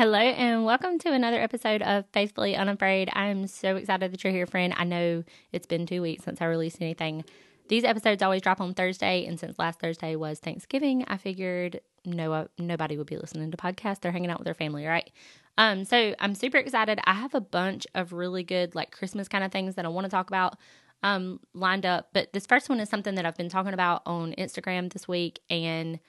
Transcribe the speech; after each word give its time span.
Hello, 0.00 0.18
and 0.18 0.64
welcome 0.64 0.98
to 1.00 1.12
another 1.12 1.38
episode 1.38 1.82
of 1.82 2.06
Faithfully 2.14 2.56
Unafraid. 2.56 3.10
I'm 3.12 3.46
so 3.46 3.76
excited 3.76 4.10
that 4.10 4.24
you're 4.24 4.32
here, 4.32 4.46
friend. 4.46 4.72
I 4.74 4.84
know 4.84 5.24
it's 5.52 5.66
been 5.66 5.84
two 5.84 6.00
weeks 6.00 6.24
since 6.24 6.40
I 6.40 6.46
released 6.46 6.80
anything. 6.80 7.22
These 7.68 7.84
episodes 7.84 8.22
always 8.22 8.40
drop 8.40 8.62
on 8.62 8.72
Thursday, 8.72 9.26
and 9.26 9.38
since 9.38 9.58
last 9.58 9.78
Thursday 9.78 10.16
was 10.16 10.38
Thanksgiving, 10.38 11.04
I 11.06 11.18
figured 11.18 11.82
no 12.06 12.32
uh, 12.32 12.46
nobody 12.56 12.96
would 12.96 13.08
be 13.08 13.18
listening 13.18 13.50
to 13.50 13.58
podcasts. 13.58 14.00
They're 14.00 14.10
hanging 14.10 14.30
out 14.30 14.38
with 14.38 14.46
their 14.46 14.54
family, 14.54 14.86
right? 14.86 15.10
Um, 15.58 15.84
so 15.84 16.14
I'm 16.18 16.34
super 16.34 16.56
excited. 16.56 16.98
I 17.04 17.12
have 17.12 17.34
a 17.34 17.40
bunch 17.42 17.86
of 17.94 18.14
really 18.14 18.42
good 18.42 18.74
like 18.74 18.92
Christmas 18.92 19.28
kind 19.28 19.44
of 19.44 19.52
things 19.52 19.74
that 19.74 19.84
I 19.84 19.88
want 19.88 20.06
to 20.06 20.10
talk 20.10 20.28
about 20.30 20.56
um 21.02 21.40
lined 21.52 21.84
up, 21.84 22.08
but 22.14 22.32
this 22.32 22.46
first 22.46 22.70
one 22.70 22.80
is 22.80 22.88
something 22.88 23.16
that 23.16 23.26
I've 23.26 23.36
been 23.36 23.50
talking 23.50 23.74
about 23.74 24.00
on 24.06 24.32
Instagram 24.38 24.90
this 24.90 25.06
week, 25.06 25.40
and 25.50 26.00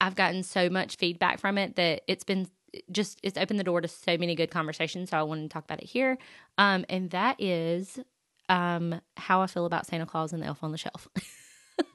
I've 0.00 0.14
gotten 0.14 0.44
so 0.44 0.70
much 0.70 0.94
feedback 0.94 1.40
from 1.40 1.58
it 1.58 1.74
that 1.74 2.02
it's 2.06 2.22
been 2.22 2.46
just 2.90 3.18
it's 3.22 3.38
opened 3.38 3.58
the 3.58 3.64
door 3.64 3.80
to 3.80 3.88
so 3.88 4.16
many 4.18 4.34
good 4.34 4.50
conversations. 4.50 5.10
So 5.10 5.18
I 5.18 5.22
wanted 5.22 5.42
to 5.42 5.48
talk 5.48 5.64
about 5.64 5.82
it 5.82 5.86
here. 5.86 6.18
Um, 6.56 6.84
and 6.88 7.10
that 7.10 7.40
is 7.40 7.98
um 8.48 9.00
how 9.16 9.42
I 9.42 9.46
feel 9.46 9.66
about 9.66 9.86
Santa 9.86 10.06
Claus 10.06 10.32
and 10.32 10.42
the 10.42 10.46
Elf 10.46 10.62
on 10.62 10.72
the 10.72 10.78
Shelf. 10.78 11.08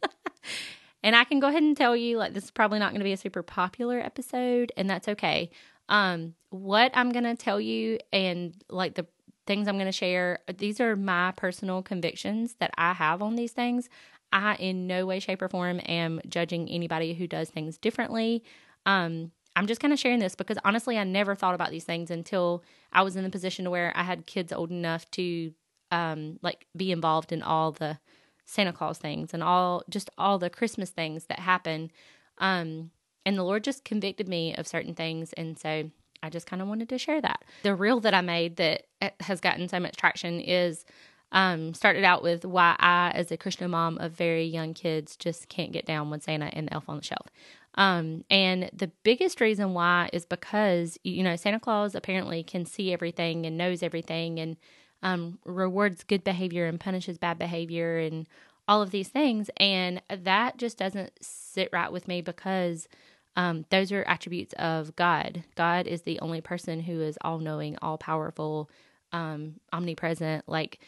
and 1.04 1.16
I 1.16 1.23
can 1.23 1.40
go 1.40 1.48
ahead 1.48 1.64
and 1.64 1.76
tell 1.76 1.95
you, 1.95 2.17
like, 2.17 2.34
this 2.34 2.45
is 2.45 2.52
probably 2.52 2.80
not 2.80 2.91
going 2.91 3.00
to 3.00 3.05
be 3.05 3.14
a 3.14 3.17
super 3.17 3.44
popular 3.44 4.00
episode, 4.00 4.72
and 4.78 4.90
that's 4.90 5.08
okay. 5.08 5.50
Um, 5.90 6.36
what 6.50 6.92
I'm 6.95 7.12
going 7.12 7.26
to 7.26 7.36
tell 7.36 7.59
you 7.59 8.00
and 8.14 8.55
like 8.70 8.95
the 8.95 9.05
things 9.45 9.67
I'm 9.67 9.76
going 9.76 9.88
to 9.88 9.92
share, 9.92 10.40
these 10.58 10.80
are 10.80 10.95
my 10.95 11.31
personal 11.31 11.81
convictions 11.81 12.55
that 12.59 12.72
I 12.78 12.94
have 12.94 13.22
on 13.22 13.36
these 13.36 13.52
things. 13.52 13.90
I, 14.31 14.55
in 14.55 14.88
no 14.88 15.05
way, 15.05 15.20
shape, 15.20 15.42
or 15.42 15.50
form, 15.50 15.80
am 15.86 16.20
judging 16.28 16.67
anybody 16.70 17.14
who 17.14 17.28
does 17.28 17.50
things 17.50 17.78
differently. 17.78 18.44
Um, 18.86 19.31
I'm 19.55 19.67
just 19.67 19.81
kind 19.81 19.93
of 19.93 19.99
sharing 19.99 20.20
this 20.20 20.35
because 20.35 20.57
honestly, 20.66 20.98
I 20.98 21.03
never 21.03 21.35
thought 21.35 21.55
about 21.55 21.71
these 21.71 21.84
things 21.84 22.09
until 22.09 22.63
I 22.91 23.03
was 23.03 23.16
in 23.16 23.23
the 23.23 23.30
position 23.30 23.70
where 23.70 23.94
I 23.95 24.03
had 24.03 24.25
kids 24.25 24.52
old 24.52 24.71
enough 24.71 25.09
to 25.11 25.53
um, 25.91 26.39
like 26.41 26.66
be 26.75 26.91
involved 26.91 27.31
in 27.31 27.44
all 27.44 27.72
the 27.72 28.00
Santa 28.45 28.73
Claus 28.73 28.97
things 28.97 29.33
and 29.33 29.44
all 29.44 29.83
just 29.89 30.09
all 30.17 30.39
the 30.39 30.50
Christmas 30.50 30.89
things 30.89 31.25
that 31.25 31.39
happen. 31.39 31.91
Um, 32.39 32.91
and 33.25 33.38
the 33.38 33.44
Lord 33.44 33.63
just 33.63 33.86
convicted 33.86 34.28
me 34.28 34.55
of 34.55 34.67
certain 34.67 34.95
things, 34.95 35.33
and 35.33 35.58
so 35.58 35.89
I 36.22 36.30
just 36.30 36.47
kind 36.47 36.61
of 36.61 36.67
wanted 36.67 36.89
to 36.89 36.97
share 36.97 37.22
that. 37.22 37.44
The 37.63 37.75
reel 37.75 38.00
that 38.02 38.13
I 38.13 38.22
made 38.22 38.58
that 38.58 38.88
eh, 39.02 39.11
has 39.22 39.39
gotten 39.39 39.69
so 39.69 39.80
much 39.80 39.95
traction 39.95 40.39
is 40.39 40.83
um, 41.31 41.73
started 41.73 42.03
out 42.03 42.22
with 42.22 42.45
why 42.45 42.75
I, 42.80 43.11
as 43.16 43.31
a 43.31 43.38
Christian 43.38 43.72
mom 43.72 43.97
of 43.97 44.11
very 44.11 44.45
young 44.45 44.73
kids, 44.73 45.16
just 45.16 45.50
can't 45.50 45.72
get 45.72 45.85
down 45.85 46.09
with 46.09 46.23
Santa 46.23 46.45
and 46.53 46.67
the 46.67 46.73
Elf 46.73 46.88
on 46.88 46.97
the 46.97 47.03
Shelf. 47.03 47.28
Um, 47.75 48.23
and 48.29 48.69
the 48.73 48.91
biggest 49.03 49.41
reason 49.41 49.73
why 49.73 50.09
is 50.13 50.25
because, 50.25 50.97
you 51.03 51.23
know, 51.23 51.35
Santa 51.35 51.59
Claus 51.59 51.95
apparently 51.95 52.43
can 52.43 52.66
see 52.66 52.93
everything 52.93 53.45
and 53.45 53.57
knows 53.57 53.81
everything 53.81 54.39
and 54.39 54.57
um, 55.02 55.39
rewards 55.45 56.03
good 56.03 56.23
behavior 56.23 56.66
and 56.66 56.79
punishes 56.79 57.17
bad 57.17 57.38
behavior 57.38 57.97
and 57.97 58.27
all 58.67 58.81
of 58.81 58.91
these 58.91 59.09
things. 59.09 59.49
And 59.57 60.01
that 60.09 60.57
just 60.57 60.77
doesn't 60.77 61.11
sit 61.21 61.69
right 61.73 61.91
with 61.91 62.07
me 62.07 62.21
because 62.21 62.88
um, 63.35 63.66
those 63.69 63.91
are 63.91 64.03
attributes 64.03 64.53
of 64.53 64.95
God. 64.95 65.44
God 65.55 65.88
is 65.88 66.03
the 66.03 66.19
only 66.19 66.41
person 66.41 66.81
who 66.81 67.01
is 67.01 67.17
all 67.21 67.39
knowing, 67.39 67.77
all 67.81 67.97
powerful, 67.97 68.69
um, 69.11 69.55
omnipresent. 69.71 70.47
Like, 70.47 70.79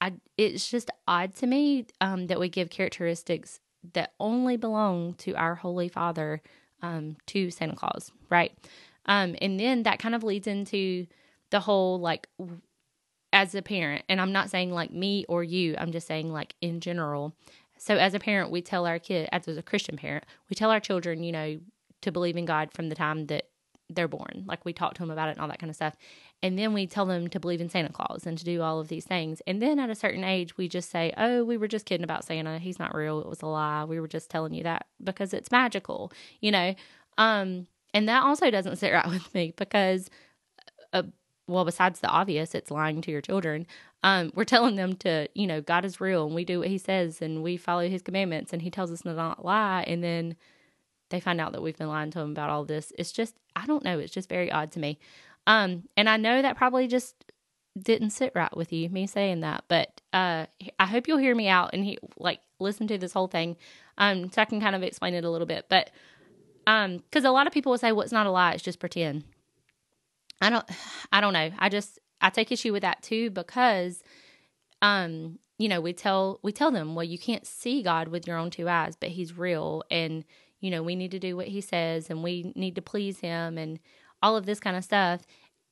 I, 0.00 0.12
it's 0.36 0.70
just 0.70 0.90
odd 1.08 1.34
to 1.36 1.46
me 1.46 1.86
um, 2.00 2.26
that 2.26 2.38
we 2.38 2.48
give 2.48 2.68
characteristics 2.68 3.60
that 3.92 4.12
only 4.18 4.56
belong 4.56 5.14
to 5.14 5.34
our 5.34 5.54
Holy 5.54 5.88
Father 5.88 6.42
um, 6.82 7.16
to 7.26 7.50
Santa 7.50 7.76
Claus, 7.76 8.10
right? 8.30 8.52
Um, 9.06 9.36
and 9.40 9.60
then 9.60 9.82
that 9.84 9.98
kind 9.98 10.14
of 10.14 10.24
leads 10.24 10.46
into 10.46 11.06
the 11.50 11.60
whole 11.60 12.00
like 12.00 12.28
as 13.32 13.54
a 13.54 13.62
parent, 13.62 14.04
and 14.08 14.20
I'm 14.20 14.32
not 14.32 14.50
saying 14.50 14.72
like 14.72 14.92
me 14.92 15.24
or 15.28 15.42
you, 15.44 15.74
I'm 15.78 15.92
just 15.92 16.06
saying 16.06 16.32
like 16.32 16.54
in 16.60 16.80
general. 16.80 17.34
So 17.78 17.96
as 17.96 18.14
a 18.14 18.20
parent, 18.20 18.50
we 18.50 18.62
tell 18.62 18.86
our 18.86 18.98
kid, 18.98 19.28
as 19.32 19.48
a 19.48 19.62
Christian 19.62 19.96
parent, 19.96 20.24
we 20.48 20.54
tell 20.54 20.70
our 20.70 20.80
children, 20.80 21.22
you 21.22 21.32
know, 21.32 21.58
to 22.02 22.12
believe 22.12 22.36
in 22.36 22.44
God 22.44 22.72
from 22.72 22.88
the 22.88 22.94
time 22.94 23.26
that 23.26 23.48
they're 23.94 24.08
born. 24.08 24.44
Like 24.46 24.64
we 24.64 24.72
talk 24.72 24.94
to 24.94 25.02
them 25.02 25.10
about 25.10 25.28
it 25.28 25.32
and 25.32 25.40
all 25.40 25.48
that 25.48 25.58
kind 25.58 25.70
of 25.70 25.76
stuff. 25.76 25.94
And 26.42 26.58
then 26.58 26.72
we 26.72 26.86
tell 26.86 27.06
them 27.06 27.28
to 27.28 27.40
believe 27.40 27.60
in 27.60 27.68
Santa 27.68 27.92
Claus 27.92 28.26
and 28.26 28.36
to 28.36 28.44
do 28.44 28.60
all 28.62 28.80
of 28.80 28.88
these 28.88 29.04
things. 29.04 29.40
And 29.46 29.62
then 29.62 29.78
at 29.78 29.90
a 29.90 29.94
certain 29.94 30.24
age, 30.24 30.56
we 30.56 30.68
just 30.68 30.90
say, 30.90 31.12
oh, 31.16 31.44
we 31.44 31.56
were 31.56 31.68
just 31.68 31.86
kidding 31.86 32.04
about 32.04 32.24
Santa. 32.24 32.58
He's 32.58 32.78
not 32.78 32.94
real. 32.94 33.20
It 33.20 33.28
was 33.28 33.42
a 33.42 33.46
lie. 33.46 33.84
We 33.84 34.00
were 34.00 34.08
just 34.08 34.30
telling 34.30 34.54
you 34.54 34.62
that 34.64 34.86
because 35.02 35.32
it's 35.32 35.50
magical, 35.50 36.12
you 36.40 36.50
know? 36.50 36.74
Um, 37.18 37.66
and 37.92 38.08
that 38.08 38.24
also 38.24 38.50
doesn't 38.50 38.76
sit 38.76 38.90
right 38.92 39.08
with 39.08 39.32
me 39.34 39.54
because, 39.56 40.10
uh, 40.92 41.04
well, 41.46 41.64
besides 41.64 42.00
the 42.00 42.08
obvious, 42.08 42.54
it's 42.54 42.70
lying 42.70 43.00
to 43.02 43.10
your 43.10 43.20
children. 43.20 43.66
Um, 44.02 44.32
we're 44.34 44.44
telling 44.44 44.76
them 44.76 44.96
to, 44.96 45.28
you 45.34 45.46
know, 45.46 45.60
God 45.60 45.84
is 45.84 46.00
real 46.00 46.26
and 46.26 46.34
we 46.34 46.44
do 46.44 46.58
what 46.58 46.68
he 46.68 46.78
says 46.78 47.22
and 47.22 47.42
we 47.42 47.56
follow 47.56 47.88
his 47.88 48.02
commandments 48.02 48.52
and 48.52 48.60
he 48.60 48.70
tells 48.70 48.90
us 48.90 49.04
not 49.04 49.36
to 49.36 49.46
lie. 49.46 49.84
And 49.86 50.04
then 50.04 50.36
they 51.10 51.20
find 51.20 51.40
out 51.40 51.52
that 51.52 51.62
we've 51.62 51.76
been 51.76 51.88
lying 51.88 52.10
to 52.12 52.18
them 52.18 52.30
about 52.30 52.50
all 52.50 52.64
this. 52.64 52.92
It's 52.98 53.12
just, 53.12 53.34
I 53.54 53.66
don't 53.66 53.84
know. 53.84 53.98
It's 53.98 54.12
just 54.12 54.28
very 54.28 54.50
odd 54.50 54.72
to 54.72 54.80
me. 54.80 54.98
Um, 55.46 55.84
and 55.96 56.08
I 56.08 56.16
know 56.16 56.42
that 56.42 56.56
probably 56.56 56.86
just 56.86 57.14
didn't 57.80 58.10
sit 58.10 58.32
right 58.34 58.56
with 58.56 58.72
you, 58.72 58.88
me 58.88 59.06
saying 59.06 59.40
that, 59.40 59.64
but 59.68 60.00
uh, 60.12 60.46
I 60.78 60.86
hope 60.86 61.08
you'll 61.08 61.18
hear 61.18 61.34
me 61.34 61.48
out 61.48 61.70
and 61.72 61.84
he, 61.84 61.98
like 62.16 62.40
listen 62.60 62.86
to 62.88 62.98
this 62.98 63.12
whole 63.12 63.26
thing, 63.26 63.56
um, 63.98 64.30
so 64.30 64.42
I 64.42 64.44
can 64.44 64.60
kind 64.60 64.76
of 64.76 64.82
explain 64.82 65.14
it 65.14 65.24
a 65.24 65.30
little 65.30 65.46
bit. 65.46 65.66
But 65.68 65.90
um, 66.66 66.98
because 66.98 67.24
a 67.24 67.30
lot 67.30 67.46
of 67.46 67.52
people 67.52 67.70
will 67.70 67.78
say, 67.78 67.92
"What's 67.92 68.12
well, 68.12 68.24
not 68.24 68.28
a 68.28 68.32
lie? 68.32 68.52
It's 68.52 68.62
just 68.62 68.78
pretend." 68.78 69.24
I 70.40 70.50
don't, 70.50 70.64
I 71.12 71.20
don't 71.20 71.32
know. 71.32 71.50
I 71.58 71.68
just 71.68 71.98
I 72.20 72.30
take 72.30 72.52
issue 72.52 72.72
with 72.72 72.82
that 72.82 73.02
too 73.02 73.30
because, 73.30 74.02
um, 74.82 75.38
you 75.58 75.68
know, 75.68 75.80
we 75.80 75.92
tell 75.92 76.40
we 76.42 76.52
tell 76.52 76.70
them, 76.70 76.94
well, 76.94 77.04
you 77.04 77.18
can't 77.18 77.46
see 77.46 77.82
God 77.82 78.08
with 78.08 78.26
your 78.26 78.36
own 78.36 78.50
two 78.50 78.68
eyes, 78.68 78.96
but 78.96 79.10
He's 79.10 79.36
real, 79.36 79.82
and 79.90 80.24
you 80.64 80.70
know, 80.70 80.82
we 80.82 80.96
need 80.96 81.10
to 81.10 81.18
do 81.18 81.36
what 81.36 81.48
He 81.48 81.60
says, 81.60 82.08
and 82.08 82.22
we 82.22 82.50
need 82.56 82.74
to 82.76 82.82
please 82.82 83.20
Him, 83.20 83.58
and 83.58 83.78
all 84.22 84.34
of 84.34 84.46
this 84.46 84.58
kind 84.58 84.78
of 84.78 84.82
stuff. 84.82 85.20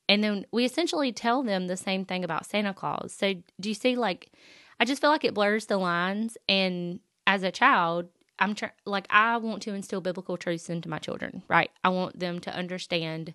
And 0.07 0.23
then 0.23 0.45
we 0.51 0.65
essentially 0.65 1.11
tell 1.11 1.41
them 1.41 1.65
the 1.65 1.75
same 1.75 2.05
thing 2.05 2.23
about 2.23 2.45
Santa 2.45 2.75
Claus. 2.75 3.11
So 3.17 3.33
do 3.59 3.69
you 3.69 3.73
see 3.73 3.95
like 3.95 4.31
I 4.79 4.85
just 4.85 5.01
feel 5.01 5.09
like 5.09 5.23
it 5.23 5.33
blurs 5.33 5.65
the 5.65 5.77
lines 5.77 6.37
and 6.47 6.99
as 7.25 7.41
a 7.41 7.51
child, 7.51 8.09
I'm 8.37 8.53
tr- 8.53 8.75
like 8.85 9.07
I 9.09 9.37
want 9.37 9.63
to 9.63 9.73
instill 9.73 10.01
biblical 10.01 10.37
truths 10.37 10.69
into 10.69 10.89
my 10.89 10.99
children, 10.99 11.41
right? 11.47 11.71
I 11.83 11.89
want 11.89 12.19
them 12.19 12.39
to 12.41 12.53
understand 12.53 13.33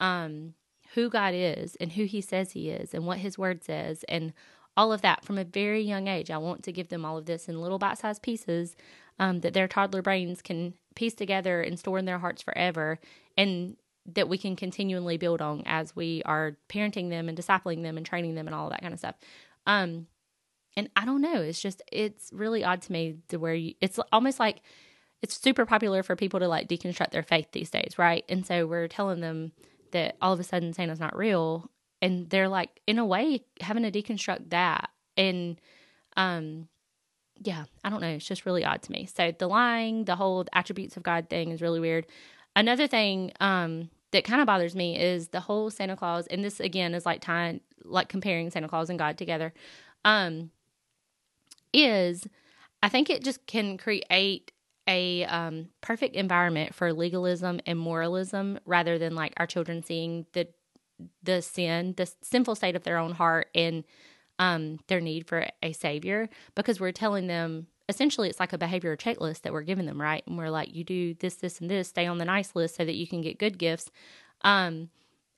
um 0.00 0.54
who 0.94 1.08
God 1.08 1.32
is 1.34 1.76
and 1.76 1.92
who 1.92 2.04
he 2.04 2.20
says 2.20 2.52
he 2.52 2.68
is 2.68 2.92
and 2.92 3.06
what 3.06 3.18
his 3.18 3.38
word 3.38 3.64
says 3.64 4.04
and 4.08 4.34
all 4.76 4.92
of 4.92 5.00
that 5.02 5.24
from 5.24 5.38
a 5.38 5.44
very 5.44 5.80
young 5.80 6.08
age. 6.08 6.30
I 6.30 6.38
want 6.38 6.62
to 6.64 6.72
give 6.72 6.88
them 6.88 7.04
all 7.04 7.16
of 7.16 7.26
this 7.26 7.48
in 7.48 7.60
little 7.60 7.78
bite-sized 7.78 8.22
pieces 8.22 8.76
um, 9.18 9.40
that 9.40 9.54
their 9.54 9.68
toddler 9.68 10.02
brains 10.02 10.42
can 10.42 10.74
piece 10.94 11.14
together 11.14 11.60
and 11.60 11.78
store 11.78 11.98
in 11.98 12.04
their 12.04 12.18
hearts 12.18 12.42
forever 12.42 12.98
and 13.36 13.76
that 14.14 14.28
we 14.28 14.38
can 14.38 14.56
continually 14.56 15.16
build 15.16 15.42
on 15.42 15.62
as 15.66 15.94
we 15.94 16.22
are 16.24 16.56
parenting 16.68 17.10
them 17.10 17.28
and 17.28 17.36
discipling 17.36 17.82
them 17.82 17.96
and 17.96 18.06
training 18.06 18.34
them 18.34 18.46
and 18.46 18.54
all 18.54 18.70
that 18.70 18.80
kind 18.80 18.94
of 18.94 18.98
stuff. 18.98 19.16
Um, 19.66 20.06
and 20.76 20.88
I 20.96 21.04
don't 21.04 21.20
know, 21.20 21.42
it's 21.42 21.60
just 21.60 21.82
it's 21.90 22.30
really 22.32 22.64
odd 22.64 22.82
to 22.82 22.92
me 22.92 23.16
to 23.28 23.36
where 23.38 23.54
you, 23.54 23.74
it's 23.80 23.98
almost 24.12 24.38
like 24.40 24.62
it's 25.22 25.38
super 25.38 25.66
popular 25.66 26.02
for 26.02 26.16
people 26.16 26.40
to 26.40 26.48
like 26.48 26.68
deconstruct 26.68 27.10
their 27.10 27.22
faith 27.22 27.48
these 27.52 27.70
days, 27.70 27.94
right? 27.98 28.24
And 28.28 28.46
so 28.46 28.66
we're 28.66 28.88
telling 28.88 29.20
them 29.20 29.52
that 29.92 30.16
all 30.22 30.32
of 30.32 30.40
a 30.40 30.44
sudden 30.44 30.72
Santa's 30.72 31.00
not 31.00 31.16
real, 31.16 31.70
and 32.00 32.30
they're 32.30 32.48
like 32.48 32.80
in 32.86 32.98
a 32.98 33.04
way 33.04 33.44
having 33.60 33.82
to 33.82 33.90
deconstruct 33.90 34.50
that 34.50 34.90
and 35.16 35.60
um 36.16 36.68
yeah, 37.42 37.64
I 37.84 37.90
don't 37.90 38.00
know. 38.00 38.08
It's 38.08 38.26
just 38.26 38.46
really 38.46 38.64
odd 38.64 38.82
to 38.82 38.92
me. 38.92 39.06
So 39.06 39.32
the 39.36 39.46
lying, 39.46 40.04
the 40.04 40.16
whole 40.16 40.46
attributes 40.52 40.96
of 40.96 41.02
God 41.02 41.28
thing 41.28 41.50
is 41.50 41.62
really 41.62 41.80
weird. 41.80 42.06
Another 42.56 42.86
thing 42.86 43.32
um, 43.40 43.90
that 44.10 44.24
kind 44.24 44.40
of 44.40 44.46
bothers 44.46 44.74
me 44.74 44.98
is 44.98 45.28
the 45.28 45.40
whole 45.40 45.70
Santa 45.70 45.96
Claus, 45.96 46.26
and 46.26 46.44
this 46.44 46.60
again 46.60 46.94
is 46.94 47.06
like 47.06 47.20
tying, 47.20 47.60
like 47.84 48.08
comparing 48.08 48.50
Santa 48.50 48.68
Claus 48.68 48.90
and 48.90 48.98
God 48.98 49.16
together. 49.16 49.52
Um, 50.04 50.50
is 51.72 52.26
I 52.82 52.88
think 52.88 53.10
it 53.10 53.22
just 53.22 53.46
can 53.46 53.76
create 53.78 54.52
a 54.88 55.24
um, 55.24 55.68
perfect 55.82 56.16
environment 56.16 56.74
for 56.74 56.92
legalism 56.92 57.60
and 57.66 57.78
moralism 57.78 58.58
rather 58.64 58.98
than 58.98 59.14
like 59.14 59.34
our 59.36 59.46
children 59.46 59.82
seeing 59.82 60.26
the 60.32 60.48
the 61.22 61.40
sin, 61.42 61.94
the 61.96 62.10
sinful 62.22 62.56
state 62.56 62.74
of 62.74 62.82
their 62.82 62.98
own 62.98 63.12
heart, 63.12 63.48
and 63.54 63.84
um, 64.38 64.78
their 64.86 65.00
need 65.00 65.26
for 65.26 65.46
a 65.62 65.72
savior 65.72 66.28
because 66.54 66.80
we're 66.80 66.92
telling 66.92 67.26
them 67.26 67.66
essentially 67.88 68.28
it's 68.28 68.40
like 68.40 68.52
a 68.52 68.58
behavior 68.58 68.96
checklist 68.96 69.42
that 69.42 69.52
we're 69.52 69.62
giving 69.62 69.86
them, 69.86 70.00
right? 70.00 70.22
And 70.26 70.36
we're 70.36 70.50
like, 70.50 70.74
you 70.74 70.84
do 70.84 71.14
this, 71.14 71.36
this, 71.36 71.60
and 71.60 71.70
this, 71.70 71.88
stay 71.88 72.06
on 72.06 72.18
the 72.18 72.24
nice 72.24 72.54
list 72.54 72.76
so 72.76 72.84
that 72.84 72.94
you 72.94 73.06
can 73.06 73.20
get 73.20 73.38
good 73.38 73.58
gifts. 73.58 73.90
Um, 74.42 74.90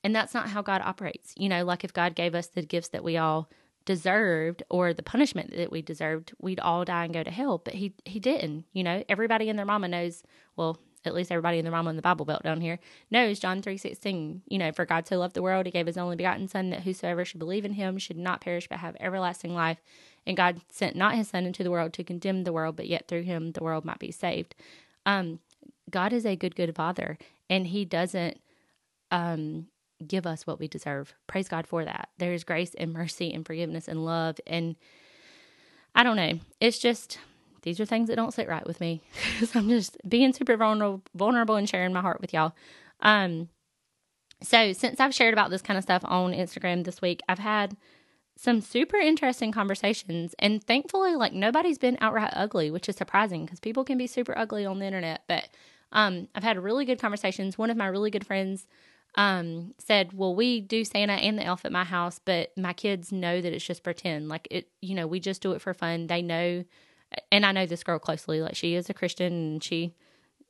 and 0.02 0.14
that's 0.14 0.34
not 0.34 0.48
how 0.48 0.62
God 0.62 0.82
operates. 0.84 1.34
You 1.36 1.48
know, 1.48 1.64
like 1.64 1.84
if 1.84 1.92
God 1.92 2.14
gave 2.14 2.34
us 2.34 2.48
the 2.48 2.62
gifts 2.62 2.88
that 2.88 3.04
we 3.04 3.16
all 3.16 3.48
deserved 3.84 4.62
or 4.68 4.92
the 4.92 5.02
punishment 5.02 5.54
that 5.56 5.70
we 5.70 5.82
deserved, 5.82 6.32
we'd 6.40 6.60
all 6.60 6.84
die 6.84 7.04
and 7.04 7.14
go 7.14 7.22
to 7.22 7.30
hell. 7.30 7.58
But 7.58 7.74
he 7.74 7.94
he 8.04 8.18
didn't. 8.18 8.64
You 8.72 8.82
know, 8.82 9.04
everybody 9.08 9.48
and 9.48 9.58
their 9.58 9.66
mama 9.66 9.88
knows. 9.88 10.22
Well, 10.56 10.78
at 11.04 11.14
least 11.14 11.32
everybody 11.32 11.58
in 11.58 11.64
the 11.64 11.70
Mama 11.70 11.90
and 11.90 11.98
the 11.98 12.02
Bible 12.02 12.26
Belt 12.26 12.42
down 12.42 12.60
here 12.60 12.78
knows 13.10 13.38
John 13.38 13.62
three 13.62 13.76
sixteen. 13.76 14.42
You 14.46 14.58
know, 14.58 14.72
for 14.72 14.84
God 14.84 15.06
so 15.06 15.18
loved 15.18 15.34
the 15.34 15.42
world, 15.42 15.66
He 15.66 15.72
gave 15.72 15.86
His 15.86 15.96
only 15.98 16.16
begotten 16.16 16.48
Son, 16.48 16.70
that 16.70 16.82
whosoever 16.82 17.24
should 17.24 17.38
believe 17.38 17.64
in 17.64 17.72
Him 17.72 17.98
should 17.98 18.18
not 18.18 18.40
perish 18.40 18.68
but 18.68 18.78
have 18.78 18.96
everlasting 19.00 19.54
life. 19.54 19.78
And 20.26 20.36
God 20.36 20.60
sent 20.70 20.96
not 20.96 21.14
His 21.14 21.28
Son 21.28 21.46
into 21.46 21.62
the 21.62 21.70
world 21.70 21.92
to 21.94 22.04
condemn 22.04 22.44
the 22.44 22.52
world, 22.52 22.76
but 22.76 22.88
yet 22.88 23.08
through 23.08 23.22
Him 23.22 23.52
the 23.52 23.64
world 23.64 23.84
might 23.84 23.98
be 23.98 24.10
saved. 24.10 24.54
Um, 25.06 25.40
God 25.90 26.12
is 26.12 26.26
a 26.26 26.36
good, 26.36 26.54
good 26.54 26.76
Father, 26.76 27.16
and 27.48 27.68
He 27.68 27.84
doesn't 27.84 28.40
um, 29.10 29.66
give 30.06 30.26
us 30.26 30.46
what 30.46 30.60
we 30.60 30.68
deserve. 30.68 31.14
Praise 31.26 31.48
God 31.48 31.66
for 31.66 31.84
that. 31.84 32.10
There 32.18 32.32
is 32.32 32.44
grace 32.44 32.74
and 32.74 32.92
mercy 32.92 33.32
and 33.32 33.46
forgiveness 33.46 33.88
and 33.88 34.04
love. 34.04 34.38
And 34.46 34.76
I 35.94 36.02
don't 36.02 36.16
know. 36.16 36.38
It's 36.60 36.78
just 36.78 37.18
these 37.62 37.80
are 37.80 37.86
things 37.86 38.08
that 38.08 38.16
don't 38.16 38.34
sit 38.34 38.48
right 38.48 38.66
with 38.66 38.80
me 38.80 39.02
because 39.32 39.54
I'm 39.54 39.68
just 39.68 39.96
being 40.08 40.32
super 40.32 40.56
vulnerable, 40.56 41.02
vulnerable 41.14 41.56
and 41.56 41.68
sharing 41.68 41.92
my 41.92 42.00
heart 42.00 42.20
with 42.20 42.32
y'all. 42.32 42.54
Um, 43.00 43.48
so 44.42 44.72
since 44.72 45.00
I've 45.00 45.14
shared 45.14 45.34
about 45.34 45.50
this 45.50 45.62
kind 45.62 45.76
of 45.76 45.84
stuff 45.84 46.02
on 46.04 46.32
Instagram 46.32 46.84
this 46.84 47.02
week, 47.02 47.20
I've 47.28 47.38
had 47.38 47.76
some 48.36 48.62
super 48.62 48.96
interesting 48.96 49.52
conversations 49.52 50.34
and 50.38 50.64
thankfully 50.64 51.14
like 51.14 51.34
nobody's 51.34 51.76
been 51.76 51.98
outright 52.00 52.32
ugly, 52.34 52.70
which 52.70 52.88
is 52.88 52.96
surprising 52.96 53.44
because 53.44 53.60
people 53.60 53.84
can 53.84 53.98
be 53.98 54.06
super 54.06 54.36
ugly 54.36 54.64
on 54.64 54.78
the 54.78 54.86
internet, 54.86 55.22
but 55.28 55.48
um, 55.92 56.28
I've 56.34 56.42
had 56.42 56.58
really 56.58 56.84
good 56.84 57.00
conversations. 57.00 57.58
One 57.58 57.70
of 57.70 57.76
my 57.76 57.86
really 57.86 58.10
good 58.10 58.26
friends 58.26 58.66
um, 59.16 59.74
said, 59.78 60.12
Well, 60.12 60.34
we 60.34 60.60
do 60.60 60.84
Santa 60.84 61.14
and 61.14 61.38
the 61.38 61.44
elf 61.44 61.64
at 61.64 61.72
my 61.72 61.84
house, 61.84 62.20
but 62.24 62.56
my 62.56 62.72
kids 62.72 63.12
know 63.12 63.40
that 63.40 63.52
it's 63.52 63.64
just 63.64 63.82
pretend. 63.82 64.28
Like 64.28 64.46
it, 64.50 64.68
you 64.80 64.94
know, 64.94 65.06
we 65.06 65.20
just 65.20 65.42
do 65.42 65.52
it 65.52 65.60
for 65.60 65.74
fun. 65.74 66.06
They 66.06 66.22
know, 66.22 66.64
and 67.30 67.44
I 67.44 67.52
know 67.52 67.66
this 67.66 67.84
girl 67.84 67.98
closely. 67.98 68.40
Like 68.40 68.56
she 68.56 68.74
is 68.74 68.90
a 68.90 68.94
Christian 68.94 69.32
and 69.32 69.64
she, 69.64 69.94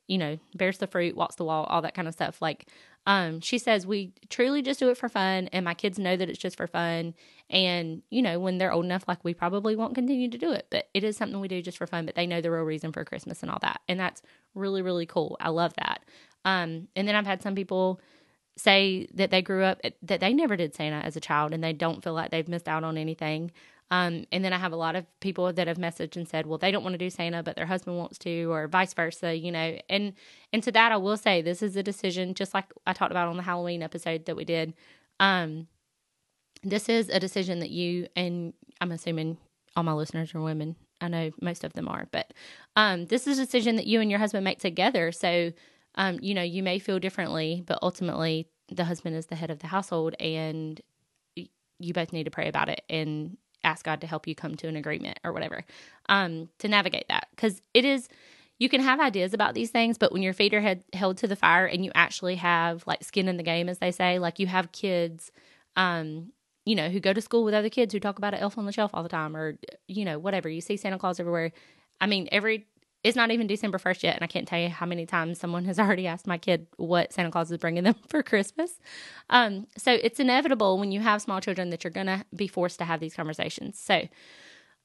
you 0.07 0.19
know, 0.19 0.39
bears 0.55 0.79
the 0.79 0.87
fruit, 0.87 1.17
walks 1.17 1.37
the 1.37 1.45
wall, 1.45 1.65
all 1.65 1.83
that 1.83 1.95
kind 1.95 2.09
of 2.09 2.15
stuff. 2.15 2.41
Like, 2.43 2.69
um, 3.07 3.41
she 3.41 3.59
says, 3.59 3.87
We 3.87 4.13
truly 4.29 4.63
just 4.63 4.79
do 4.79 4.91
it 4.91 4.99
for 4.99 5.09
fun, 5.09 5.49
and 5.53 5.65
my 5.65 5.75
kids 5.75 5.99
know 5.99 6.17
that 6.17 6.29
it's 6.29 6.39
just 6.39 6.57
for 6.57 6.67
fun. 6.67 7.15
And, 7.49 8.03
you 8.11 8.23
know, 8.23 8.39
when 8.39 8.59
they're 8.59 8.73
old 8.73 8.85
enough, 8.85 9.05
like 9.09 9.25
we 9.25 9.35
probably 9.35 9.75
won't 9.75 9.95
continue 9.95 10.29
to 10.29 10.39
do 10.39 10.53
it, 10.53 10.67
but 10.71 10.89
it 10.93 11.03
is 11.03 11.17
something 11.17 11.41
we 11.41 11.49
do 11.49 11.63
just 11.63 11.79
for 11.79 11.87
fun, 11.87 12.07
but 12.07 12.15
they 12.15 12.27
know 12.27 12.41
the 12.41 12.51
real 12.51 12.63
reason 12.63 12.93
for 12.93 13.05
Christmas 13.05 13.43
and 13.43 13.51
all 13.51 13.59
that. 13.63 13.81
And 13.89 13.99
that's 13.99 14.23
really, 14.55 14.83
really 14.83 15.07
cool. 15.07 15.37
I 15.41 15.49
love 15.49 15.73
that. 15.79 16.05
Um, 16.45 16.89
and 16.95 17.09
then 17.09 17.15
I've 17.15 17.27
had 17.27 17.43
some 17.43 17.55
people 17.55 18.01
say 18.57 19.09
that 19.15 19.31
they 19.31 19.41
grew 19.41 19.65
up 19.65 19.81
that 20.03 20.21
they 20.21 20.35
never 20.35 20.57
did 20.57 20.75
Santa 20.75 20.97
as 20.97 21.17
a 21.17 21.21
child 21.21 21.55
and 21.55 21.65
they 21.65 21.73
don't 21.73 22.05
feel 22.05 22.13
like 22.13 22.31
they've 22.31 22.49
missed 22.49 22.69
out 22.69 22.85
on 22.85 22.99
anything. 22.99 23.51
Um, 23.91 24.25
and 24.31 24.45
then 24.45 24.53
I 24.53 24.59
have 24.59 24.73
a 24.73 24.77
lot 24.77 24.95
of 24.95 25.05
people 25.21 25.53
that 25.53 25.67
have 25.67 25.77
messaged 25.77 26.17
and 26.17 26.29
said, 26.29 26.47
well, 26.47 26.59
they 26.59 26.71
don't 26.71 26.85
want 26.85 26.95
to 26.95 26.99
do 26.99 27.11
Santa, 27.11 27.43
but 27.43 27.57
their 27.57 27.67
husband 27.67 27.99
wants 27.99 28.19
to, 28.19 28.51
or 28.53 28.69
vice 28.69 28.95
versa, 28.95 29.35
you 29.35 29.51
know. 29.51 29.79
And 29.89 30.13
and 30.53 30.63
to 30.63 30.73
that, 30.73 30.93
I 30.93 30.97
will 30.97 31.17
say 31.17 31.43
this 31.43 31.63
is 31.63 31.77
a 31.77 31.83
decision, 31.83 32.35
just 32.35 32.55
like 32.55 32.73
I 32.87 32.93
talked 32.93 33.11
about 33.11 33.29
on 33.29 33.37
the 33.37 33.43
Halloween 33.43 33.83
episode 33.83 34.27
that 34.27 34.37
we 34.37 34.45
did. 34.45 34.75
Um, 35.19 35.67
this 36.63 36.89
is 36.89 37.09
a 37.09 37.19
decision 37.19 37.59
that 37.61 37.71
you 37.71 38.07
and 38.15 38.53
I'm 38.81 38.93
assuming 38.93 39.39
all 39.77 39.83
my 39.83 39.93
listeners 39.93 40.35
are 40.35 40.41
women. 40.41 40.77
I 41.01 41.09
know 41.09 41.31
most 41.41 41.65
of 41.65 41.73
them 41.73 41.89
are, 41.89 42.07
but 42.13 42.33
um, 42.77 43.07
this 43.07 43.27
is 43.27 43.39
a 43.39 43.47
decision 43.47 43.77
that 43.77 43.87
you 43.87 44.01
and 44.01 44.11
your 44.11 44.21
husband 44.21 44.45
make 44.45 44.61
together. 44.61 45.11
So 45.13 45.53
um, 45.97 46.19
you 46.23 46.35
know, 46.35 46.43
you 46.43 46.63
may 46.63 46.79
feel 46.79 46.99
differently, 46.99 47.65
but 47.67 47.79
ultimately 47.83 48.47
the 48.69 48.85
husband 48.85 49.17
is 49.17 49.27
the 49.27 49.35
head 49.35 49.51
of 49.51 49.59
the 49.59 49.67
household 49.67 50.15
and 50.21 50.81
you 51.81 51.93
both 51.93 52.13
need 52.13 52.25
to 52.25 52.31
pray 52.31 52.47
about 52.47 52.69
it 52.69 52.83
and 52.89 53.37
ask 53.65 53.85
God 53.85 54.01
to 54.01 54.07
help 54.07 54.27
you 54.27 54.35
come 54.35 54.55
to 54.57 54.69
an 54.69 54.77
agreement 54.77 55.19
or 55.25 55.33
whatever 55.33 55.65
um, 56.09 56.49
to 56.59 56.69
navigate 56.69 57.07
that. 57.09 57.29
Because 57.31 57.61
it 57.75 57.85
is, 57.85 58.09
you 58.59 58.69
can 58.69 58.81
have 58.81 59.01
ideas 59.01 59.35
about 59.35 59.55
these 59.55 59.71
things, 59.71 59.99
but 59.99 60.13
when 60.13 60.23
your 60.23 60.33
feet 60.33 60.55
are 60.55 60.61
head, 60.61 60.85
held 60.93 61.19
to 61.19 61.27
the 61.27 61.37
fire 61.37 61.67
and 61.67 61.85
you 61.85 61.91
actually 61.95 62.37
have 62.37 62.87
like 62.87 63.05
skin 63.05 63.29
in 63.29 63.37
the 63.37 63.43
game, 63.43 63.69
as 63.69 63.79
they 63.79 63.91
say, 63.91 64.19
like 64.19 64.39
you 64.39 64.47
have 64.47 64.73
kids, 64.73 65.31
um, 65.77 66.33
you 66.67 66.75
know, 66.75 66.89
who 66.89 67.01
go 67.01 67.13
to 67.13 67.21
school 67.21 67.45
with 67.45 67.55
other 67.55 67.71
kids 67.71 67.93
who 67.93 68.01
talk 68.01 68.19
about 68.19 68.35
an 68.35 68.41
elf 68.41 68.59
on 68.59 68.67
the 68.67 68.73
shelf 68.73 68.91
all 68.93 69.03
the 69.03 69.09
time 69.09 69.37
or, 69.37 69.57
you 69.89 70.05
know, 70.05 70.19
whatever. 70.19 70.49
You 70.49 70.61
see 70.61 70.77
Santa 70.77 70.99
Claus 70.99 71.19
everywhere. 71.19 71.53
I 72.01 72.07
mean, 72.07 72.29
every 72.31 72.67
it's 73.03 73.17
not 73.17 73.31
even 73.31 73.47
December 73.47 73.79
1st 73.79 74.03
yet, 74.03 74.15
and 74.15 74.25
I 74.25 74.27
can't 74.27 74.47
tell 74.47 74.59
you 74.59 74.69
how 74.69 74.87
many 74.87 75.07
times 75.07 75.39
someone 75.39 75.65
has 75.65 75.79
already 75.81 76.07
asked 76.07 76.27
my 76.27 76.39
kid 76.39 76.67
what 76.77 77.13
Santa 77.13 77.31
Claus 77.31 77.51
is 77.51 77.59
bringing 77.59 77.85
them 77.85 77.97
for 78.09 78.23
Christmas. 78.23 78.79
Um, 79.31 79.67
so 79.77 79.93
it's 79.93 80.21
inevitable 80.21 80.79
when 80.79 80.93
you 80.93 81.01
have 81.01 81.23
small 81.23 81.41
children 81.41 81.71
that 81.71 81.85
you're 81.85 81.91
going 81.91 82.07
to 82.07 82.25
be 82.35 82.47
forced 82.49 82.79
to 82.79 82.85
have 82.85 83.01
these 83.01 83.15
conversations. 83.15 83.79
So, 83.79 84.03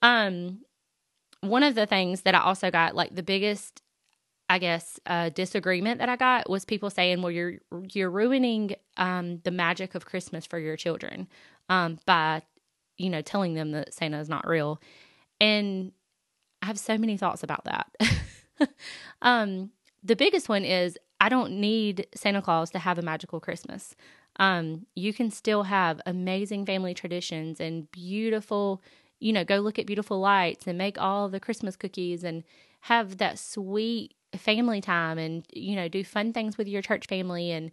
um, 0.02 0.60
one 1.42 1.64
of 1.64 1.76
the 1.76 1.86
things 1.86 2.22
that 2.22 2.36
I 2.36 2.40
also 2.40 2.72
got, 2.72 2.96
like 2.96 3.14
the 3.14 3.24
biggest, 3.24 3.82
I 4.50 4.60
guess, 4.60 5.00
uh, 5.06 5.30
disagreement 5.30 6.00
that 6.00 6.10
I 6.10 6.16
got 6.16 6.50
was 6.50 6.66
people 6.66 6.90
saying, 6.90 7.22
"Well, 7.22 7.32
you're 7.32 7.56
you're 7.94 8.10
ruining 8.10 8.76
um, 8.98 9.40
the 9.44 9.52
magic 9.52 9.96
of 9.96 10.06
Christmas 10.06 10.46
for 10.46 10.58
your 10.60 10.78
children 10.78 11.28
um, 11.70 12.00
by, 12.06 12.42
you 12.98 13.10
know, 13.10 13.22
telling 13.22 13.54
them 13.54 13.72
that 13.72 13.94
Santa 13.94 14.20
is 14.20 14.30
not 14.30 14.48
real," 14.48 14.82
and 15.40 15.92
I 16.66 16.68
have 16.68 16.80
so 16.80 16.98
many 16.98 17.16
thoughts 17.16 17.44
about 17.44 17.66
that. 17.66 17.96
um, 19.22 19.70
the 20.04 20.16
biggest 20.16 20.50
one 20.50 20.66
is 20.66 20.98
I 21.22 21.30
don't 21.30 21.60
need 21.60 22.08
Santa 22.16 22.42
Claus 22.42 22.72
to 22.72 22.80
have 22.80 22.98
a 22.98 23.04
magical 23.04 23.40
Christmas. 23.40 23.96
Um, 24.38 24.88
you 24.96 25.14
can 25.14 25.30
still 25.30 25.62
have 25.64 26.02
amazing 26.08 26.66
family 26.66 26.96
traditions 26.96 27.60
and 27.62 27.90
beautiful, 27.92 28.82
you 29.20 29.32
know, 29.32 29.44
go 29.44 29.58
look 29.58 29.78
at 29.78 29.86
beautiful 29.86 30.20
lights 30.20 30.66
and 30.66 30.76
make 30.76 31.00
all 31.00 31.30
the 31.30 31.40
Christmas 31.40 31.76
cookies 31.76 32.24
and 32.24 32.44
have 32.82 33.20
that 33.20 33.38
sweet 33.38 34.16
family 34.36 34.82
time 34.82 35.20
and, 35.20 35.46
you 35.54 35.76
know, 35.76 35.88
do 35.88 36.04
fun 36.04 36.34
things 36.34 36.58
with 36.58 36.68
your 36.68 36.82
church 36.82 37.06
family. 37.06 37.52
And 37.52 37.70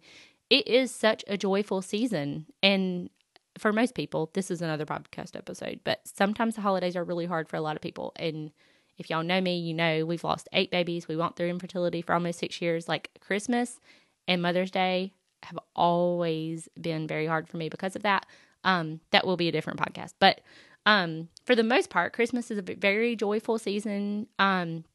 it 0.51 0.67
is 0.67 0.93
such 0.93 1.23
a 1.27 1.35
joyful 1.35 1.81
season. 1.81 2.45
And 2.61 3.09
for 3.57 3.73
most 3.73 3.95
people, 3.95 4.29
this 4.35 4.51
is 4.51 4.61
another 4.61 4.85
podcast 4.85 5.35
episode, 5.35 5.79
but 5.83 6.01
sometimes 6.07 6.53
the 6.53 6.61
holidays 6.61 6.95
are 6.95 7.03
really 7.03 7.25
hard 7.25 7.49
for 7.49 7.55
a 7.55 7.61
lot 7.61 7.75
of 7.75 7.81
people. 7.81 8.13
And 8.17 8.51
if 8.97 9.09
y'all 9.09 9.23
know 9.23 9.41
me, 9.41 9.57
you 9.57 9.73
know 9.73 10.05
we've 10.05 10.23
lost 10.23 10.47
eight 10.53 10.71
babies. 10.71 11.07
We 11.07 11.15
went 11.15 11.35
through 11.35 11.49
infertility 11.49 12.01
for 12.01 12.13
almost 12.13 12.39
six 12.39 12.61
years. 12.61 12.87
Like 12.87 13.09
Christmas 13.19 13.79
and 14.27 14.41
Mother's 14.41 14.71
Day 14.71 15.13
have 15.43 15.59
always 15.75 16.69
been 16.79 17.07
very 17.07 17.27
hard 17.27 17.47
for 17.47 17.57
me 17.57 17.69
because 17.69 17.95
of 17.95 18.03
that. 18.03 18.25
Um, 18.63 19.01
that 19.11 19.25
will 19.25 19.37
be 19.37 19.49
a 19.49 19.51
different 19.51 19.79
podcast. 19.79 20.13
But 20.19 20.41
um, 20.85 21.29
for 21.45 21.55
the 21.55 21.63
most 21.63 21.89
part, 21.89 22.13
Christmas 22.13 22.51
is 22.51 22.57
a 22.57 22.61
very 22.61 23.15
joyful 23.15 23.57
season, 23.57 24.27
um, 24.39 24.85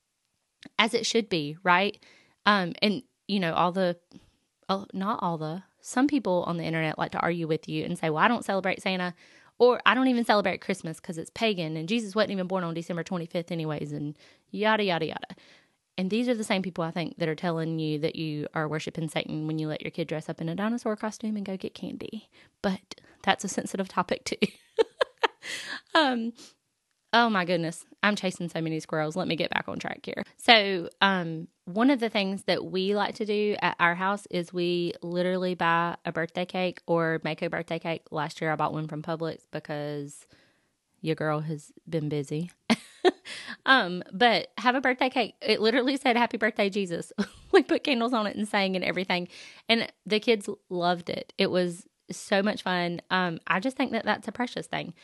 as 0.79 0.95
it 0.95 1.06
should 1.06 1.29
be, 1.29 1.56
right? 1.62 1.99
Um, 2.47 2.75
and 2.81 3.03
you 3.27 3.41
know, 3.41 3.53
all 3.53 3.73
the, 3.73 3.97
oh, 4.69 4.87
not 4.93 5.19
all 5.23 5.37
the, 5.37 5.62
some 5.81 6.06
people 6.06 6.45
on 6.47 6.56
the 6.56 6.65
internet 6.65 6.99
like 6.99 7.12
to 7.12 7.21
argue 7.21 7.47
with 7.47 7.69
you 7.69 7.85
and 7.85 7.99
say, 7.99 8.11
well, 8.11 8.25
I 8.25 8.29
don't 8.29 8.45
celebrate 8.45 8.83
Santa. 8.83 9.14
Or 9.59 9.81
I 9.85 9.95
don't 9.95 10.09
even 10.09 10.25
celebrate 10.25 10.61
Christmas 10.61 11.00
because 11.00 11.19
it's 11.19 11.31
pagan 11.31 11.77
and 11.77 11.88
Jesus 11.88 12.15
wasn't 12.15 12.33
even 12.33 12.47
born 12.47 12.65
on 12.65 12.75
December 12.75 13.03
25th, 13.03 13.50
anyways, 13.50 13.93
and 13.93 14.17
yada, 14.50 14.85
yada, 14.85 15.07
yada. 15.07 15.37
And 15.97 16.11
these 16.11 16.29
are 16.29 16.35
the 16.35 16.45
same 16.45 16.62
people 16.62 16.85
I 16.85 16.93
think 16.93 17.19
that 17.19 17.29
are 17.29 17.35
telling 17.35 17.81
you 17.81 17.99
that 17.99 18.15
you 18.15 18.47
are 18.55 18.69
worshiping 18.69 19.09
Satan 19.09 19.49
when 19.49 19.59
you 19.59 19.67
let 19.67 19.83
your 19.83 19.91
kid 19.91 20.07
dress 20.07 20.29
up 20.29 20.41
in 20.41 20.49
a 20.49 20.55
dinosaur 20.55 20.95
costume 20.95 21.37
and 21.37 21.45
go 21.45 21.57
get 21.57 21.75
candy. 21.75 22.29
But 22.62 23.00
that's 23.25 23.45
a 23.45 23.49
sensitive 23.49 23.88
topic 23.88 24.25
too. 24.25 24.37
um, 25.95 26.33
Oh 27.12 27.31
my 27.31 27.45
goodness. 27.45 27.85
I'm 28.03 28.17
chasing 28.17 28.49
so 28.49 28.61
many 28.61 28.81
squirrels. 28.81 29.17
Let 29.17 29.29
me 29.29 29.37
get 29.37 29.50
back 29.50 29.65
on 29.69 29.79
track 29.79 30.00
here. 30.05 30.23
So, 30.37 30.91
um, 31.00 31.49
one 31.68 31.90
of 31.90 32.00
the 32.00 32.08
things 32.08 32.44
that 32.44 32.64
we 32.64 32.94
like 32.94 33.14
to 33.16 33.26
do 33.26 33.54
at 33.60 33.76
our 33.78 33.94
house 33.94 34.26
is 34.30 34.54
we 34.54 34.94
literally 35.02 35.54
buy 35.54 35.96
a 36.06 36.10
birthday 36.10 36.46
cake 36.46 36.80
or 36.87 37.20
make 37.25 37.42
a 37.42 37.50
birthday 37.50 37.78
cake. 37.78 38.04
Last 38.10 38.40
year 38.40 38.50
I 38.50 38.56
bought 38.56 38.72
one 38.72 38.88
from 38.88 39.02
Publix 39.02 39.40
because 39.50 40.26
your 41.02 41.14
girl 41.14 41.40
has 41.40 41.70
been 41.87 42.08
busy. 42.08 42.50
um, 43.66 44.02
but 44.14 44.48
have 44.56 44.76
a 44.76 44.80
birthday 44.80 45.10
cake. 45.10 45.34
It 45.42 45.60
literally 45.60 45.98
said 45.98 46.16
happy 46.16 46.38
birthday 46.38 46.70
Jesus. 46.70 47.12
we 47.52 47.62
put 47.62 47.84
candles 47.84 48.14
on 48.14 48.26
it 48.26 48.34
and 48.34 48.48
sang 48.48 48.75
and 48.75 48.84
everything. 48.84 49.28
And 49.68 49.92
the 50.06 50.20
kids 50.20 50.48
loved 50.70 51.10
it. 51.10 51.34
It 51.37 51.50
was 51.50 51.87
so 52.10 52.42
much 52.42 52.62
fun. 52.62 53.02
Um, 53.10 53.40
I 53.46 53.60
just 53.60 53.76
think 53.76 53.92
that 53.92 54.06
that's 54.06 54.26
a 54.26 54.32
precious 54.32 54.66
thing. 54.66 54.94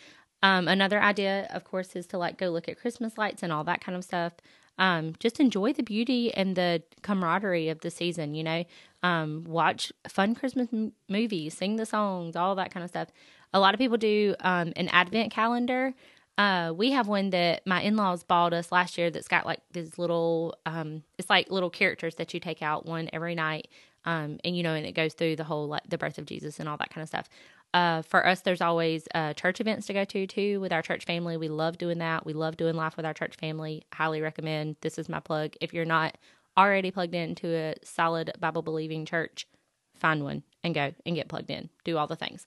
Um, 0.42 0.66
another 0.66 1.00
idea, 1.00 1.46
of 1.50 1.64
course, 1.64 1.94
is 1.94 2.06
to 2.06 2.18
like 2.18 2.38
go 2.38 2.48
look 2.48 2.70
at 2.70 2.80
Christmas 2.80 3.18
lights 3.18 3.42
and 3.42 3.52
all 3.52 3.64
that 3.64 3.82
kind 3.82 3.96
of 3.96 4.04
stuff. 4.04 4.32
Um, 4.78 5.14
just 5.20 5.40
enjoy 5.40 5.72
the 5.72 5.82
beauty 5.82 6.32
and 6.34 6.56
the 6.56 6.82
camaraderie 7.02 7.68
of 7.68 7.80
the 7.80 7.90
season, 7.90 8.34
you 8.34 8.42
know. 8.42 8.64
Um, 9.02 9.44
watch 9.46 9.92
fun 10.08 10.34
Christmas 10.34 10.68
m- 10.72 10.92
movies, 11.08 11.56
sing 11.56 11.76
the 11.76 11.86
songs, 11.86 12.36
all 12.36 12.54
that 12.56 12.72
kind 12.72 12.82
of 12.82 12.90
stuff. 12.90 13.08
A 13.52 13.60
lot 13.60 13.74
of 13.74 13.78
people 13.78 13.98
do 13.98 14.34
um, 14.40 14.72
an 14.76 14.88
advent 14.88 15.32
calendar. 15.32 15.94
Uh, 16.36 16.72
we 16.74 16.90
have 16.90 17.06
one 17.06 17.30
that 17.30 17.64
my 17.66 17.80
in 17.82 17.96
laws 17.96 18.24
bought 18.24 18.52
us 18.52 18.72
last 18.72 18.98
year 18.98 19.10
that's 19.10 19.28
got 19.28 19.46
like 19.46 19.60
these 19.72 19.98
little, 19.98 20.56
um, 20.66 21.04
it's 21.18 21.30
like 21.30 21.50
little 21.50 21.70
characters 21.70 22.16
that 22.16 22.34
you 22.34 22.40
take 22.40 22.62
out 22.62 22.86
one 22.86 23.08
every 23.12 23.36
night. 23.36 23.68
Um, 24.04 24.38
and 24.44 24.56
you 24.56 24.62
know, 24.62 24.74
and 24.74 24.84
it 24.84 24.92
goes 24.92 25.14
through 25.14 25.36
the 25.36 25.44
whole 25.44 25.68
like 25.68 25.88
the 25.88 25.96
birth 25.96 26.18
of 26.18 26.26
Jesus 26.26 26.58
and 26.58 26.68
all 26.68 26.76
that 26.78 26.90
kind 26.90 27.02
of 27.02 27.08
stuff. 27.08 27.28
Uh, 27.74 28.02
for 28.02 28.24
us, 28.24 28.40
there's 28.42 28.60
always 28.60 29.08
uh, 29.16 29.32
church 29.34 29.60
events 29.60 29.88
to 29.88 29.92
go 29.92 30.04
to 30.04 30.28
too 30.28 30.60
with 30.60 30.72
our 30.72 30.80
church 30.80 31.04
family. 31.04 31.36
We 31.36 31.48
love 31.48 31.76
doing 31.76 31.98
that. 31.98 32.24
We 32.24 32.32
love 32.32 32.56
doing 32.56 32.76
life 32.76 32.96
with 32.96 33.04
our 33.04 33.12
church 33.12 33.34
family. 33.34 33.82
Highly 33.92 34.22
recommend. 34.22 34.76
This 34.80 34.96
is 34.96 35.08
my 35.08 35.18
plug. 35.18 35.54
If 35.60 35.74
you're 35.74 35.84
not 35.84 36.16
already 36.56 36.92
plugged 36.92 37.16
into 37.16 37.48
a 37.48 37.74
solid 37.82 38.30
Bible 38.38 38.62
believing 38.62 39.04
church, 39.04 39.48
find 39.96 40.22
one 40.22 40.44
and 40.62 40.72
go 40.72 40.94
and 41.04 41.16
get 41.16 41.26
plugged 41.26 41.50
in. 41.50 41.68
Do 41.82 41.98
all 41.98 42.06
the 42.06 42.14
things. 42.14 42.44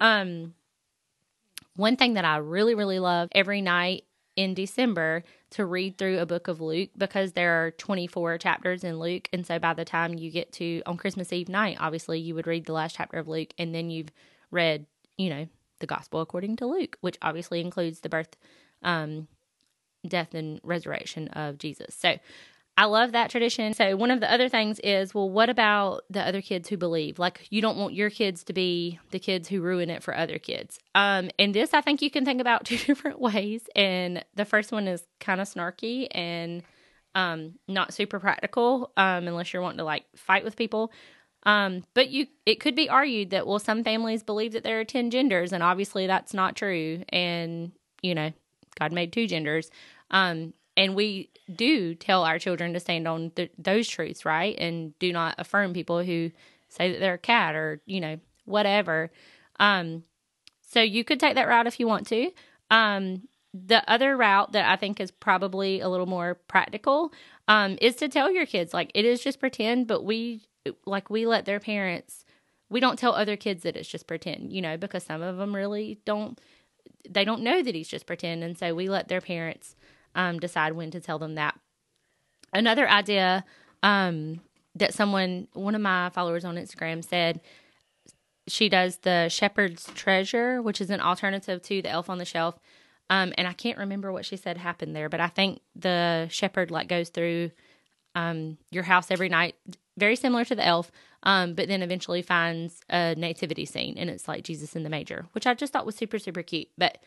Um, 0.00 0.54
one 1.76 1.96
thing 1.96 2.14
that 2.14 2.24
I 2.24 2.38
really, 2.38 2.74
really 2.74 2.98
love 2.98 3.28
every 3.32 3.62
night 3.62 4.02
in 4.34 4.54
December 4.54 5.22
to 5.50 5.64
read 5.64 5.96
through 5.98 6.18
a 6.18 6.26
book 6.26 6.48
of 6.48 6.60
Luke 6.60 6.90
because 6.98 7.32
there 7.32 7.64
are 7.64 7.70
24 7.70 8.38
chapters 8.38 8.82
in 8.82 8.98
Luke. 8.98 9.28
And 9.32 9.46
so 9.46 9.60
by 9.60 9.74
the 9.74 9.84
time 9.84 10.14
you 10.14 10.32
get 10.32 10.50
to 10.54 10.82
on 10.84 10.96
Christmas 10.96 11.32
Eve 11.32 11.48
night, 11.48 11.76
obviously 11.78 12.18
you 12.18 12.34
would 12.34 12.48
read 12.48 12.66
the 12.66 12.72
last 12.72 12.96
chapter 12.96 13.18
of 13.18 13.28
Luke 13.28 13.54
and 13.56 13.72
then 13.72 13.90
you've 13.90 14.10
read, 14.50 14.86
you 15.16 15.30
know, 15.30 15.46
the 15.80 15.86
gospel 15.86 16.20
according 16.20 16.56
to 16.56 16.66
Luke, 16.66 16.96
which 17.00 17.18
obviously 17.22 17.60
includes 17.60 18.00
the 18.00 18.08
birth, 18.08 18.36
um, 18.82 19.28
death, 20.06 20.34
and 20.34 20.60
resurrection 20.62 21.28
of 21.28 21.58
Jesus. 21.58 21.94
So 21.94 22.18
I 22.76 22.86
love 22.86 23.12
that 23.12 23.30
tradition. 23.30 23.72
So, 23.72 23.94
one 23.94 24.10
of 24.10 24.20
the 24.20 24.30
other 24.30 24.48
things 24.48 24.80
is, 24.80 25.14
well, 25.14 25.30
what 25.30 25.48
about 25.48 26.02
the 26.10 26.20
other 26.20 26.42
kids 26.42 26.68
who 26.68 26.76
believe? 26.76 27.20
Like, 27.20 27.46
you 27.50 27.62
don't 27.62 27.76
want 27.76 27.94
your 27.94 28.10
kids 28.10 28.42
to 28.44 28.52
be 28.52 28.98
the 29.10 29.20
kids 29.20 29.48
who 29.48 29.60
ruin 29.60 29.90
it 29.90 30.02
for 30.02 30.16
other 30.16 30.38
kids. 30.38 30.80
Um, 30.94 31.30
and 31.38 31.54
this, 31.54 31.72
I 31.72 31.82
think 31.82 32.02
you 32.02 32.10
can 32.10 32.24
think 32.24 32.40
about 32.40 32.64
two 32.66 32.78
different 32.78 33.20
ways. 33.20 33.62
And 33.76 34.24
the 34.34 34.44
first 34.44 34.72
one 34.72 34.88
is 34.88 35.04
kind 35.20 35.40
of 35.40 35.48
snarky 35.48 36.08
and 36.10 36.64
um, 37.14 37.54
not 37.68 37.94
super 37.94 38.18
practical, 38.18 38.90
um, 38.96 39.28
unless 39.28 39.52
you're 39.52 39.62
wanting 39.62 39.78
to 39.78 39.84
like 39.84 40.04
fight 40.16 40.44
with 40.44 40.56
people. 40.56 40.90
Um, 41.46 41.84
but 41.94 42.08
you, 42.08 42.26
it 42.46 42.60
could 42.60 42.74
be 42.74 42.88
argued 42.88 43.30
that 43.30 43.46
well, 43.46 43.58
some 43.58 43.84
families 43.84 44.22
believe 44.22 44.52
that 44.52 44.64
there 44.64 44.80
are 44.80 44.84
ten 44.84 45.10
genders, 45.10 45.52
and 45.52 45.62
obviously 45.62 46.06
that's 46.06 46.34
not 46.34 46.56
true. 46.56 47.04
And 47.10 47.72
you 48.02 48.14
know, 48.14 48.32
God 48.78 48.92
made 48.92 49.12
two 49.12 49.26
genders. 49.26 49.70
Um, 50.10 50.52
and 50.76 50.94
we 50.94 51.30
do 51.54 51.94
tell 51.94 52.24
our 52.24 52.38
children 52.38 52.72
to 52.72 52.80
stand 52.80 53.08
on 53.08 53.30
th- 53.30 53.52
those 53.58 53.88
truths, 53.88 54.24
right? 54.24 54.56
And 54.58 54.98
do 54.98 55.12
not 55.12 55.36
affirm 55.38 55.72
people 55.72 56.02
who 56.02 56.30
say 56.68 56.92
that 56.92 57.00
they're 57.00 57.14
a 57.14 57.18
cat 57.18 57.54
or, 57.54 57.80
you 57.86 58.00
know, 58.00 58.18
whatever. 58.44 59.10
Um, 59.58 60.04
so 60.68 60.80
you 60.82 61.04
could 61.04 61.20
take 61.20 61.36
that 61.36 61.48
route 61.48 61.66
if 61.66 61.78
you 61.78 61.86
want 61.86 62.06
to. 62.08 62.30
Um, 62.70 63.28
the 63.52 63.88
other 63.88 64.16
route 64.16 64.52
that 64.52 64.68
I 64.68 64.76
think 64.76 65.00
is 65.00 65.12
probably 65.12 65.80
a 65.80 65.88
little 65.88 66.06
more 66.06 66.34
practical 66.48 67.12
um, 67.46 67.78
is 67.80 67.94
to 67.96 68.08
tell 68.08 68.30
your 68.32 68.46
kids, 68.46 68.74
like, 68.74 68.90
it 68.94 69.04
is 69.04 69.22
just 69.22 69.38
pretend, 69.38 69.86
but 69.86 70.02
we, 70.02 70.42
like, 70.86 71.10
we 71.10 71.26
let 71.26 71.44
their 71.44 71.60
parents, 71.60 72.24
we 72.70 72.80
don't 72.80 72.98
tell 72.98 73.14
other 73.14 73.36
kids 73.36 73.62
that 73.62 73.76
it's 73.76 73.88
just 73.88 74.06
pretend, 74.06 74.52
you 74.52 74.62
know, 74.62 74.76
because 74.76 75.04
some 75.04 75.22
of 75.22 75.36
them 75.36 75.54
really 75.54 75.98
don't, 76.04 76.40
they 77.08 77.24
don't 77.24 77.42
know 77.42 77.62
that 77.62 77.74
he's 77.74 77.88
just 77.88 78.06
pretend. 78.06 78.42
And 78.42 78.56
so 78.56 78.74
we 78.74 78.88
let 78.88 79.08
their 79.08 79.20
parents, 79.20 79.76
um, 80.14 80.38
decide 80.38 80.72
when 80.72 80.90
to 80.90 81.00
tell 81.00 81.18
them 81.18 81.34
that. 81.34 81.58
Another 82.52 82.88
idea 82.88 83.44
um, 83.82 84.40
that 84.74 84.94
someone, 84.94 85.48
one 85.52 85.74
of 85.74 85.80
my 85.80 86.10
followers 86.10 86.44
on 86.44 86.56
Instagram 86.56 87.04
said, 87.04 87.40
she 88.46 88.68
does 88.68 88.98
the 88.98 89.28
Shepherd's 89.28 89.86
Treasure, 89.94 90.60
which 90.60 90.80
is 90.80 90.90
an 90.90 91.00
alternative 91.00 91.62
to 91.62 91.82
the 91.82 91.90
Elf 91.90 92.10
on 92.10 92.18
the 92.18 92.24
Shelf. 92.24 92.58
Um, 93.10 93.32
and 93.36 93.46
I 93.46 93.52
can't 93.52 93.78
remember 93.78 94.12
what 94.12 94.24
she 94.24 94.36
said 94.36 94.56
happened 94.56 94.96
there, 94.96 95.08
but 95.08 95.20
I 95.20 95.28
think 95.28 95.60
the 95.76 96.26
shepherd 96.30 96.70
like 96.70 96.88
goes 96.88 97.10
through 97.10 97.50
um, 98.14 98.58
your 98.70 98.84
house 98.84 99.10
every 99.10 99.28
night, 99.28 99.56
very 99.96 100.16
similar 100.16 100.44
to 100.44 100.54
the 100.54 100.66
elf, 100.66 100.90
um, 101.22 101.54
but 101.54 101.68
then 101.68 101.82
eventually 101.82 102.22
finds 102.22 102.80
a 102.90 103.14
nativity 103.16 103.64
scene, 103.64 103.96
and 103.96 104.10
it's 104.10 104.28
like 104.28 104.44
Jesus 104.44 104.76
in 104.76 104.82
the 104.82 104.90
manger, 104.90 105.26
which 105.32 105.46
I 105.46 105.54
just 105.54 105.72
thought 105.72 105.86
was 105.86 105.96
super 105.96 106.18
super 106.18 106.42
cute. 106.42 106.68
But 106.76 106.98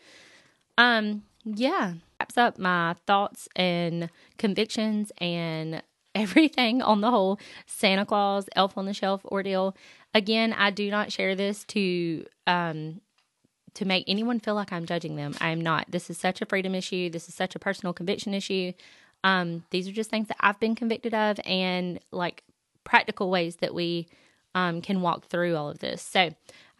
um, 0.76 1.24
yeah, 1.44 1.94
wraps 2.20 2.38
up 2.38 2.58
my 2.58 2.94
thoughts 3.06 3.48
and 3.56 4.10
convictions 4.38 5.12
and 5.18 5.82
everything 6.14 6.82
on 6.82 7.00
the 7.00 7.10
whole 7.10 7.38
Santa 7.66 8.04
Claus, 8.04 8.48
Elf 8.56 8.76
on 8.76 8.86
the 8.86 8.94
Shelf 8.94 9.24
ordeal. 9.26 9.76
Again, 10.14 10.52
I 10.52 10.70
do 10.70 10.90
not 10.90 11.12
share 11.12 11.34
this 11.34 11.64
to 11.66 12.24
um 12.46 13.00
to 13.74 13.84
make 13.84 14.04
anyone 14.08 14.40
feel 14.40 14.54
like 14.54 14.72
I'm 14.72 14.86
judging 14.86 15.14
them. 15.14 15.34
I 15.40 15.50
am 15.50 15.60
not. 15.60 15.86
This 15.88 16.10
is 16.10 16.18
such 16.18 16.42
a 16.42 16.46
freedom 16.46 16.74
issue. 16.74 17.10
This 17.10 17.28
is 17.28 17.34
such 17.34 17.54
a 17.54 17.60
personal 17.60 17.92
conviction 17.92 18.34
issue. 18.34 18.72
Um, 19.22 19.64
these 19.70 19.86
are 19.86 19.92
just 19.92 20.10
things 20.10 20.26
that 20.28 20.36
I've 20.40 20.58
been 20.58 20.74
convicted 20.74 21.14
of 21.14 21.38
and 21.44 22.00
like 22.10 22.42
practical 22.88 23.30
ways 23.30 23.56
that 23.56 23.74
we 23.74 24.08
um, 24.54 24.80
can 24.80 25.02
walk 25.02 25.26
through 25.26 25.54
all 25.54 25.68
of 25.68 25.78
this. 25.78 26.02
So 26.02 26.30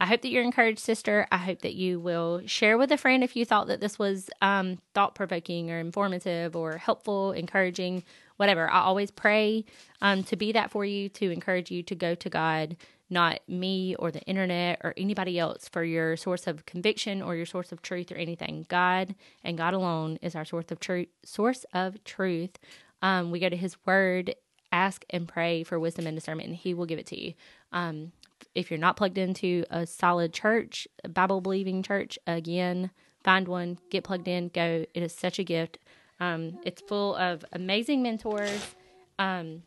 I 0.00 0.07
hope 0.07 0.23
that 0.23 0.31
you're 0.31 0.43
encouraged, 0.43 0.79
sister. 0.79 1.27
I 1.31 1.37
hope 1.37 1.61
that 1.62 1.75
you 1.75 2.00
will 2.00 2.43
share 2.47 2.79
with 2.79 2.91
a 2.91 2.97
friend 2.97 3.23
if 3.23 3.37
you 3.37 3.45
thought 3.45 3.67
that 3.67 3.81
this 3.81 3.99
was 3.99 4.31
um, 4.41 4.79
thought 4.95 5.15
provoking 5.15 5.71
or 5.71 5.79
informative 5.79 6.57
or 6.57 6.79
helpful, 6.79 7.33
encouraging, 7.33 8.05
whatever. 8.37 8.71
I 8.71 8.81
always 8.81 9.11
pray 9.11 9.65
um, 10.00 10.23
to 10.25 10.37
be 10.37 10.53
that 10.53 10.71
for 10.71 10.85
you, 10.85 11.09
to 11.11 11.31
encourage 11.31 11.71
you 11.71 11.83
to 11.85 11.95
go 11.95 12.15
to 12.15 12.31
God, 12.31 12.77
not 13.11 13.41
me 13.49 13.95
or 13.97 14.11
the 14.11 14.23
internet 14.23 14.81
or 14.83 14.95
anybody 14.97 15.38
else 15.38 15.69
for 15.69 15.85
your 15.85 16.17
source 16.17 16.47
of 16.47 16.65
conviction 16.65 17.21
or 17.21 17.37
your 17.37 17.47
source 17.47 17.71
of 17.71 17.83
truth 17.83 18.11
or 18.11 18.17
anything. 18.17 18.67
God 18.69 19.15
and 19.45 19.59
God 19.59 19.75
alone 19.75 20.19
is 20.23 20.35
our 20.35 20.45
source 20.45 20.71
of 20.71 20.81
truth. 20.81 21.09
Source 21.25 21.67
of 21.75 22.03
truth. 22.05 22.59
Um, 23.03 23.31
we 23.31 23.41
go 23.41 23.49
to 23.49 23.57
His 23.57 23.77
Word 23.85 24.35
ask 24.73 25.05
and 25.11 25.29
pray 25.29 25.63
for 25.63 25.79
wisdom 25.79 26.07
and 26.07 26.17
discernment, 26.17 26.49
and 26.49 26.57
He 26.57 26.75
will 26.75 26.87
give 26.87 26.99
it 26.99 27.07
to 27.07 27.21
you. 27.21 27.35
Um, 27.73 28.13
if 28.55 28.71
you're 28.71 28.79
not 28.79 28.97
plugged 28.97 29.19
into 29.19 29.65
a 29.71 29.87
solid 29.87 30.33
church, 30.33 30.89
a 31.05 31.09
Bible 31.09 31.41
believing 31.41 31.83
church, 31.83 32.19
again, 32.27 32.91
find 33.23 33.49
one, 33.49 33.79
get 33.91 34.05
plugged 34.05 34.29
in, 34.29 34.49
go. 34.49 34.85
It 34.95 35.03
is 35.03 35.13
such 35.13 35.39
a 35.39 35.45
gift. 35.45 35.79
Um, 36.21 36.59
it's 36.65 36.83
full 36.83 37.15
of 37.17 37.45
amazing 37.53 38.03
mentors. 38.03 38.75
Um, 39.19 39.63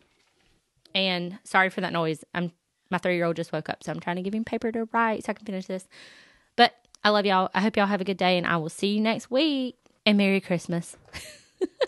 and 0.94 1.40
sorry 1.44 1.70
for 1.70 1.82
that 1.82 1.94
noise. 1.94 2.24
I'm 2.34 2.52
my 2.90 2.98
three 2.98 3.16
year 3.16 3.26
old 3.26 3.38
just 3.38 3.54
woke 3.54 3.70
up, 3.70 3.84
so 3.84 3.92
I'm 3.92 4.00
trying 4.00 4.18
to 4.18 4.22
give 4.22 4.36
him 4.36 4.44
paper 4.44 4.72
to 4.72 4.88
write 4.92 5.24
so 5.24 5.32
I 5.32 5.34
can 5.34 5.46
finish 5.46 5.66
this. 5.66 5.88
But 6.56 6.74
I 7.04 7.10
love 7.10 7.26
y'all. 7.26 7.50
I 7.54 7.62
hope 7.62 7.78
y'all 7.78 7.86
have 7.86 8.02
a 8.02 8.06
good 8.06 8.18
day, 8.18 8.38
and 8.38 8.46
I 8.46 8.58
will 8.58 8.70
see 8.70 8.96
you 8.96 9.02
next 9.02 9.32
week. 9.32 9.78
And 10.06 10.18
Merry 10.18 10.42
Christmas. 10.42 10.98